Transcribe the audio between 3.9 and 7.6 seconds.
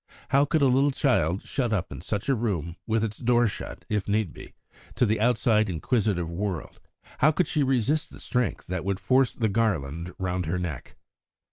need be, to the outside inquisitive world how could